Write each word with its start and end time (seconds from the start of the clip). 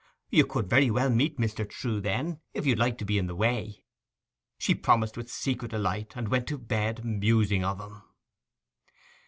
'You 0.31 0.47
could 0.47 0.67
very 0.67 0.89
well 0.89 1.11
meet 1.11 1.37
Mr 1.37 1.63
Trewe 1.69 2.01
then, 2.01 2.41
if 2.55 2.65
you'd 2.65 2.79
like 2.79 2.97
to 2.97 3.05
be 3.05 3.19
in 3.19 3.27
the 3.27 3.35
way!' 3.35 3.83
She 4.57 4.73
promised 4.73 5.15
with 5.15 5.29
secret 5.29 5.69
delight, 5.69 6.13
and 6.15 6.27
went 6.29 6.47
to 6.47 6.57
bed 6.57 7.05
musing 7.05 7.63
of 7.63 7.79
him. 7.79 8.01